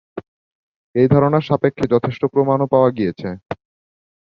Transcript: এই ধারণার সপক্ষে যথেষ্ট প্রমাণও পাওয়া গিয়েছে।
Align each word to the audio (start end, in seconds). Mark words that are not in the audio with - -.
এই 0.95 1.07
ধারণার 1.13 1.43
সপক্ষে 1.49 1.85
যথেষ্ট 1.93 2.21
প্রমাণও 2.33 2.71
পাওয়া 2.73 2.89
গিয়েছে। 2.97 3.29